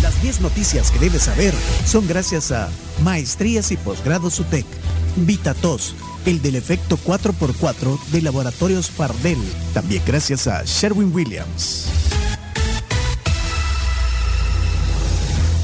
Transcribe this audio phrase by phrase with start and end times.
[0.00, 1.52] Las 10 noticias que debes saber
[1.84, 2.68] son gracias a
[3.02, 4.64] Maestrías y Posgrados UTEC,
[5.16, 9.38] VitaTos, el del efecto 4x4 de Laboratorios Fardel,
[9.74, 11.88] también gracias a Sherwin Williams.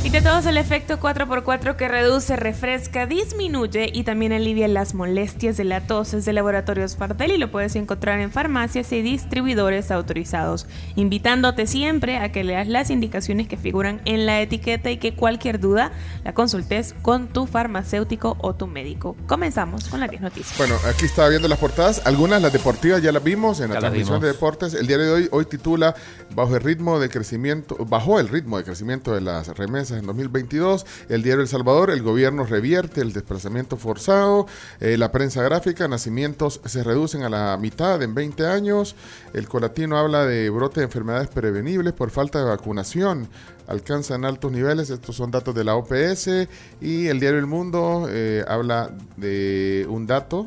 [0.08, 5.58] Y de todos el efecto 4x4 que reduce, refresca, disminuye y también alivia las molestias
[5.58, 9.90] de la tos es de Laboratorios Fardel y lo puedes encontrar en farmacias y distribuidores
[9.90, 10.66] autorizados,
[10.96, 15.60] invitándote siempre a que leas las indicaciones que figuran en la etiqueta y que cualquier
[15.60, 15.92] duda
[16.24, 19.14] la consultes con tu farmacéutico o tu médico.
[19.26, 20.56] Comenzamos con las 10 noticias.
[20.56, 24.22] Bueno, aquí estaba viendo las portadas, algunas las deportivas ya las vimos en la transmisión
[24.22, 24.72] de deportes.
[24.72, 25.94] El día de hoy hoy titula
[26.34, 30.86] bajo el ritmo de crecimiento, bajó el ritmo de crecimiento de las remesas en 2022.
[31.08, 34.46] El diario El Salvador, el gobierno revierte el desplazamiento forzado.
[34.80, 38.96] Eh, la prensa gráfica, nacimientos se reducen a la mitad en 20 años.
[39.34, 43.28] El Colatino habla de brote de enfermedades prevenibles por falta de vacunación
[43.68, 44.90] alcanzan altos niveles.
[44.90, 46.48] Estos son datos de la OPS.
[46.80, 50.46] Y el diario El Mundo eh, habla de un dato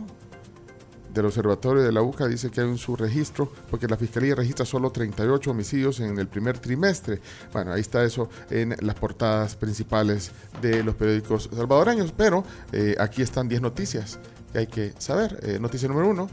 [1.13, 4.91] del Observatorio de la UCA dice que hay un subregistro porque la Fiscalía registra solo
[4.91, 7.19] 38 homicidios en el primer trimestre.
[7.51, 10.31] Bueno, ahí está eso en las portadas principales
[10.61, 14.19] de los periódicos salvadoreños, pero eh, aquí están 10 noticias
[14.51, 15.39] que hay que saber.
[15.43, 16.29] Eh, noticia número uno.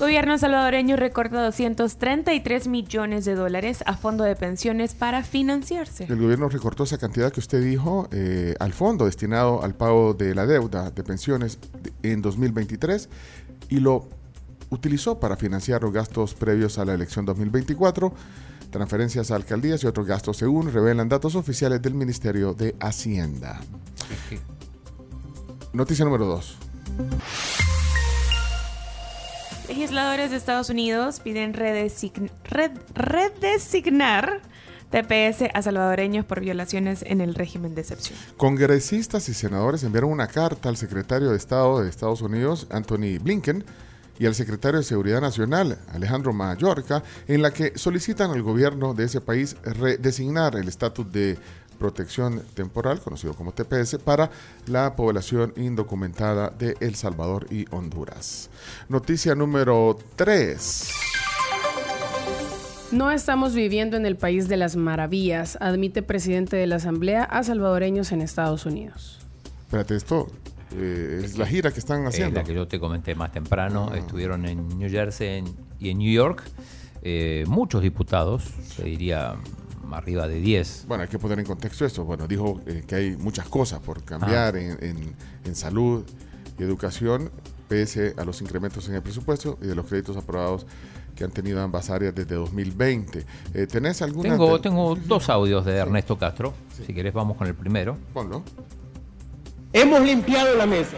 [0.00, 6.04] Gobierno salvadoreño recorta 233 millones de dólares a fondo de pensiones para financiarse.
[6.04, 10.34] El gobierno recortó esa cantidad que usted dijo eh, al fondo destinado al pago de
[10.34, 11.58] la deuda de pensiones
[12.02, 13.10] en 2023
[13.68, 14.08] y lo
[14.70, 18.14] utilizó para financiar los gastos previos a la elección 2024
[18.70, 23.60] transferencias a alcaldías y otros gastos, según revelan datos oficiales del Ministerio de Hacienda.
[25.74, 26.56] Noticia número 2.
[29.70, 32.32] Legisladores de Estados Unidos piden redesignar
[34.90, 38.18] TPS a salvadoreños por violaciones en el régimen de excepción.
[38.36, 43.64] Congresistas y senadores enviaron una carta al secretario de Estado de Estados Unidos, Anthony Blinken,
[44.18, 49.04] y al secretario de Seguridad Nacional, Alejandro Mayorka, en la que solicitan al gobierno de
[49.04, 51.38] ese país redesignar el estatus de
[51.80, 54.30] protección temporal, conocido como TPS, para
[54.68, 58.50] la población indocumentada de El Salvador y Honduras.
[58.88, 60.92] Noticia número 3.
[62.92, 67.42] No estamos viviendo en el país de las maravillas, admite presidente de la Asamblea a
[67.42, 69.18] salvadoreños en Estados Unidos.
[69.66, 70.28] Espérate, esto
[70.76, 72.40] eh, es la gira que están haciendo.
[72.40, 73.90] la que yo te comenté más temprano.
[73.92, 73.96] Ah.
[73.96, 75.44] Estuvieron en New Jersey
[75.78, 76.42] y en New York.
[77.02, 78.44] Eh, muchos diputados,
[78.76, 79.36] se diría
[79.96, 80.84] arriba de 10.
[80.88, 82.04] Bueno, hay que poner en contexto esto.
[82.04, 85.14] Bueno, dijo eh, que hay muchas cosas por cambiar en,
[85.54, 86.04] salud
[86.58, 87.30] y educación,
[87.68, 90.66] pese a los incrementos en el presupuesto y de los créditos aprobados
[91.16, 93.26] que han tenido ambas áreas desde 2020.
[93.54, 94.30] Eh, ¿Tenés alguna?
[94.30, 96.54] Tengo, tengo dos audios de Ernesto Castro.
[96.86, 97.96] Si querés, vamos con el primero.
[98.14, 98.42] Ponlo.
[99.72, 100.96] Hemos limpiado la mesa.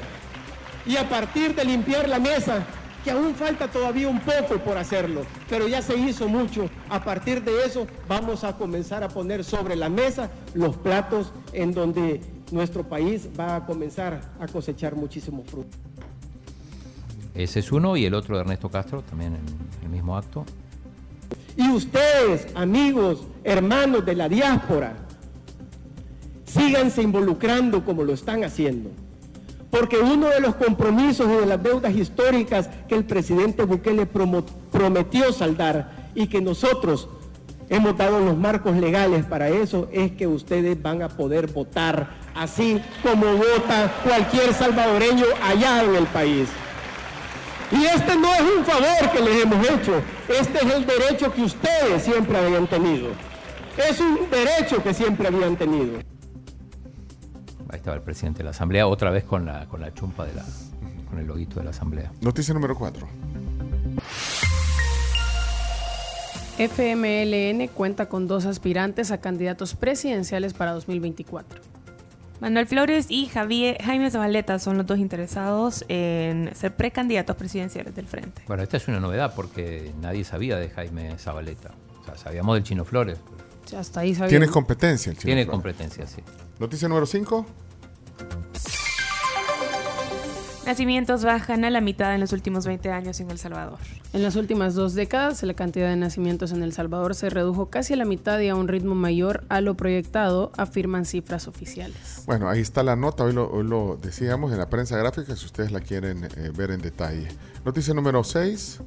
[0.87, 2.65] Y a partir de limpiar la mesa,
[3.05, 6.69] que aún falta todavía un poco por hacerlo, pero ya se hizo mucho.
[6.89, 11.73] A partir de eso vamos a comenzar a poner sobre la mesa los platos en
[11.73, 12.21] donde
[12.51, 15.77] nuestro país va a comenzar a cosechar muchísimo fruto.
[17.35, 20.45] Ese es uno y el otro de Ernesto Castro, también en el mismo acto.
[21.57, 24.95] Y ustedes, amigos, hermanos de la diáspora,
[26.45, 28.91] síganse involucrando como lo están haciendo.
[29.73, 35.33] Porque uno de los compromisos y de las deudas históricas que el presidente Bukele prometió
[35.33, 37.09] saldar y que nosotros
[37.71, 42.83] hemos dado los marcos legales para eso es que ustedes van a poder votar así
[43.03, 46.51] como vota cualquier salvadoreño allá en el país.
[47.71, 51.45] Y este no es un favor que les hemos hecho, este es el derecho que
[51.45, 53.09] ustedes siempre habían tenido.
[53.79, 56.12] Es un derecho que siempre habían tenido.
[57.73, 60.35] Ahí estaba el presidente de la Asamblea, otra vez con la, con la chumpa de
[60.35, 60.45] la,
[61.09, 62.13] con el loguito de la Asamblea.
[62.21, 63.09] Noticia número 4.
[66.59, 71.61] FMLN cuenta con dos aspirantes a candidatos presidenciales para 2024.
[72.41, 78.07] Manuel Flores y Javier, Jaime Zabaleta son los dos interesados en ser precandidatos presidenciales del
[78.07, 78.43] Frente.
[78.49, 81.71] Bueno, esta es una novedad porque nadie sabía de Jaime Zabaleta.
[82.03, 83.19] O sea, sabíamos del Chino Flores.
[83.77, 84.31] Hasta ahí sabíamos.
[84.31, 86.23] Tiene competencia el Chino Tiene competencia, sí.
[86.59, 87.47] Noticia número 5.
[90.65, 93.79] Nacimientos bajan a la mitad en los últimos 20 años en El Salvador.
[94.13, 97.95] En las últimas dos décadas, la cantidad de nacimientos en El Salvador se redujo casi
[97.95, 102.23] a la mitad y a un ritmo mayor a lo proyectado, afirman cifras oficiales.
[102.27, 105.81] Bueno, ahí está la nota, hoy lo, decíamos en la prensa gráfica, si ustedes la
[105.81, 107.27] quieren eh, ver en detalle.
[107.65, 108.79] Noticia número 6.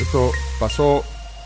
[0.00, 0.30] Esto
[0.60, 1.02] pasó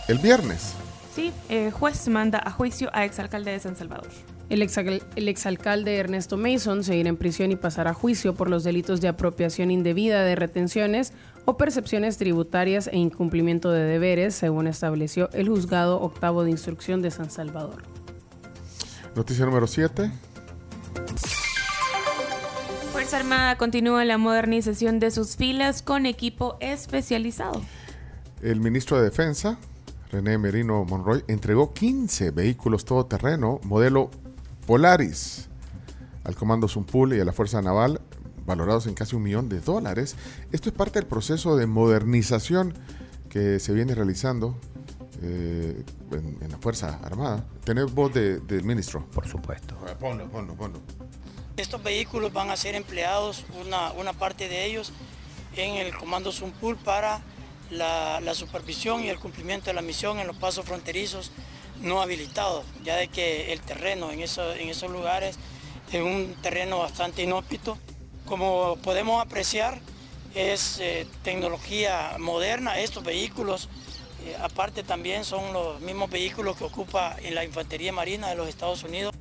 [0.06, 0.74] el viernes.
[1.14, 4.08] Sí, eh, juez manda a juicio a exalcalde de San Salvador.
[4.48, 9.08] El, exalcalde Ernesto Mason seguirá en prisión y pasará a juicio por los delitos de
[9.08, 11.12] apropiación indebida de retenciones
[11.44, 17.12] o percepciones tributarias e incumplimiento de deberes, según estableció el juzgado octavo de instrucción de
[17.12, 17.84] San Salvador.
[19.14, 20.10] Noticia número 7.
[22.90, 27.62] Fuerza Armada continúa la modernización de sus filas con equipo especializado.
[28.42, 29.58] El ministro de Defensa,
[30.14, 34.10] René Merino Monroy, entregó 15 vehículos todoterreno modelo
[34.64, 35.48] Polaris
[36.22, 38.00] al Comando Zumpul y a la Fuerza Naval,
[38.46, 40.14] valorados en casi un millón de dólares.
[40.52, 42.74] Esto es parte del proceso de modernización
[43.28, 44.54] que se viene realizando
[45.20, 45.82] eh,
[46.12, 47.44] en, la Fuerza Armada.
[47.64, 49.04] ¿Tenés voz del ministro?
[49.06, 49.74] Por supuesto.
[49.98, 50.78] Ponlo, ponlo, ponlo.
[51.56, 54.92] Estos vehículos van a ser empleados, una, una parte de ellos,
[55.56, 57.20] en el Comando Zumpul para
[57.70, 61.30] la, la, supervisión y el cumplimiento de la misión en los pasos fronterizos
[61.82, 65.38] no habilitados, ya de que el terreno en, eso, en esos lugares
[65.92, 67.78] es un terreno bastante inhóspito.
[68.26, 69.78] Como podemos apreciar,
[70.34, 73.68] es eh, tecnología moderna, estos vehículos,
[74.24, 78.48] eh, aparte también son los mismos vehículos que ocupa en la Infantería Marina de los
[78.48, 79.14] Estados Unidos.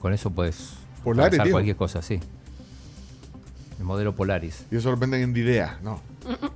[0.00, 0.74] Con eso puedes
[1.04, 2.20] Polaris, cualquier cosa, sí.
[3.78, 4.66] El modelo Polaris.
[4.70, 6.02] Y eso lo venden en Didea, ¿no?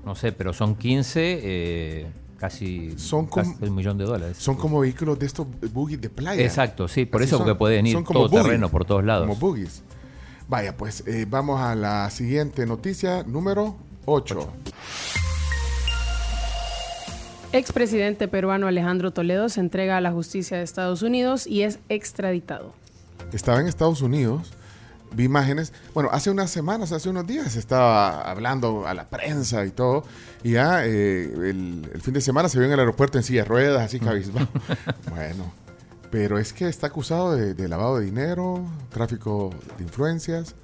[0.05, 3.29] No sé, pero son 15, eh, casi, son
[3.61, 4.37] un millón de dólares.
[4.39, 6.43] Son como vehículos de estos buggies de playa.
[6.43, 9.27] Exacto, sí, por eso que pueden ir todo terreno por todos lados.
[9.27, 9.83] Como buggies.
[10.49, 13.77] Vaya, pues eh, vamos a la siguiente noticia, número
[14.07, 14.53] 8.
[17.53, 22.73] Expresidente peruano Alejandro Toledo se entrega a la justicia de Estados Unidos y es extraditado.
[23.33, 24.53] Estaba en Estados Unidos
[25.15, 25.73] vi imágenes.
[25.95, 30.05] Bueno, hace unas semanas, hace unos días, estaba hablando a la prensa y todo.
[30.43, 33.49] Y ya eh, el, fin de semana se vio en el aeropuerto en silla de
[33.49, 34.53] ruedas, así cabizbajo.
[35.11, 35.53] bueno,
[36.11, 40.55] pero es que está acusado de, lavado de dinero, tráfico de influencias.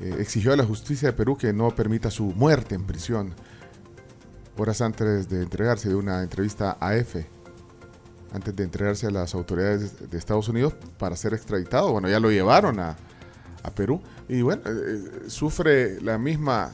[0.00, 3.34] Eh, exigió a la justicia de Perú que no permita su muerte en prisión.
[4.58, 7.36] Horas antes de entregarse de una entrevista a EFE
[8.32, 11.92] antes de entregarse a las autoridades de Estados Unidos para ser extraditado.
[11.92, 12.96] Bueno, ya lo llevaron a,
[13.66, 14.00] a Perú.
[14.28, 16.72] Y bueno, eh, eh, sufre la misma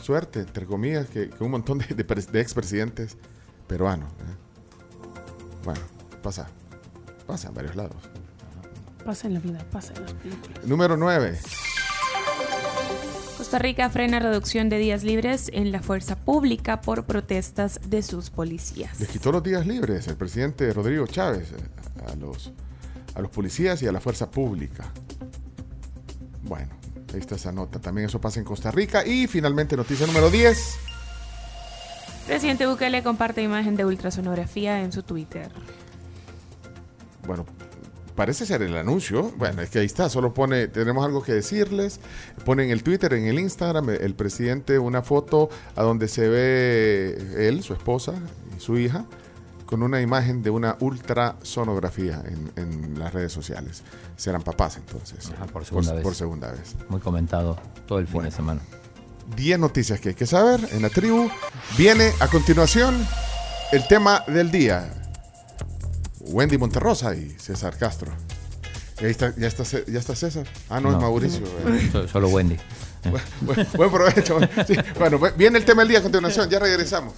[0.00, 3.16] suerte, entre comillas, que, un montón de, de, expresidentes
[3.66, 4.10] peruanos.
[4.10, 5.64] ¿eh?
[5.64, 5.80] Bueno,
[6.22, 6.48] pasa.
[7.26, 7.96] Pasa en varios lados.
[9.04, 10.64] Pasa en la vida, pasa en las películas.
[10.66, 11.38] Número 9.
[13.38, 18.30] Costa Rica frena reducción de días libres en la fuerza pública por protestas de sus
[18.30, 18.98] policías.
[19.00, 21.50] Les quitó los días libres el presidente Rodrigo Chávez
[22.06, 22.52] a los,
[23.14, 24.84] a los policías y a la fuerza pública.
[26.44, 26.68] Bueno,
[27.12, 27.80] ahí está esa nota.
[27.80, 29.06] También eso pasa en Costa Rica.
[29.06, 30.78] Y finalmente, noticia número 10.
[32.26, 35.50] Presidente Bukele comparte imagen de ultrasonografía en su Twitter.
[37.26, 37.44] Bueno,
[38.14, 39.32] parece ser el anuncio.
[39.36, 42.00] Bueno, es que ahí está, solo pone, tenemos algo que decirles.
[42.44, 47.48] Pone en el Twitter, en el Instagram, el presidente una foto a donde se ve
[47.48, 48.14] él, su esposa
[48.56, 49.04] y su hija
[49.74, 53.82] con una imagen de una ultrasonografía en, en las redes sociales.
[54.16, 55.32] Serán papás entonces.
[55.52, 55.64] por,
[56.14, 56.76] segunda vez.
[56.88, 58.60] Muy comentado todo el fin de semana.
[59.34, 61.28] 10 noticias que hay que saber en la tribu.
[61.76, 63.04] Viene a continuación
[63.72, 64.94] el tema del día.
[66.20, 68.12] Wendy Monterrosa y César Castro.
[69.00, 70.46] ahí está, ya, está, ya está César.
[70.70, 71.44] Ah, no, es Mauricio.
[72.12, 72.58] Solo Wendy.
[73.76, 74.38] buen, provecho.
[75.00, 76.48] bueno, viene el tema del día a continuación.
[76.48, 77.14] Ya regresamos.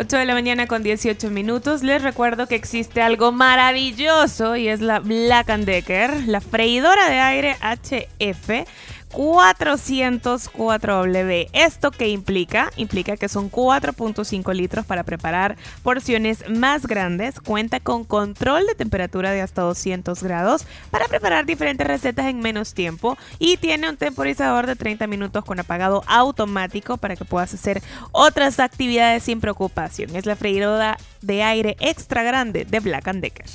[0.00, 1.82] 8 de la mañana con 18 minutos.
[1.82, 7.56] Les recuerdo que existe algo maravilloso y es la Black Decker, la freidora de aire
[7.60, 8.64] HF
[9.10, 11.48] 404W.
[11.52, 12.70] ¿Esto qué implica?
[12.76, 17.40] Implica que son 4.5 litros para preparar porciones más grandes.
[17.40, 22.74] Cuenta con control de temperatura de hasta 200 grados para preparar diferentes recetas en menos
[22.74, 23.16] tiempo.
[23.38, 28.60] Y tiene un temporizador de 30 minutos con apagado automático para que puedas hacer otras
[28.60, 30.14] actividades sin preocupación.
[30.14, 33.46] Es la freidora de aire extra grande de Black Decker.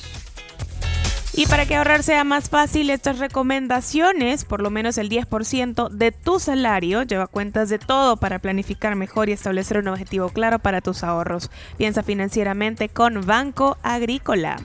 [1.35, 6.11] Y para que ahorrar sea más fácil, estas recomendaciones, por lo menos el 10% de
[6.11, 10.81] tu salario, lleva cuentas de todo para planificar mejor y establecer un objetivo claro para
[10.81, 11.49] tus ahorros.
[11.75, 14.57] Piensa financieramente con Banco Agrícola.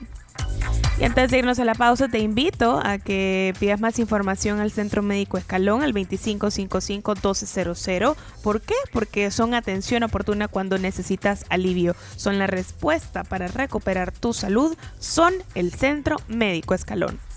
[0.99, 4.69] Y antes de irnos a la pausa, te invito a que pidas más información al
[4.69, 8.17] Centro Médico Escalón al 2555-1200.
[8.43, 8.73] ¿Por qué?
[8.91, 11.95] Porque son atención oportuna cuando necesitas alivio.
[12.17, 14.75] Son la respuesta para recuperar tu salud.
[14.99, 17.28] Son el Centro Médico Escalón.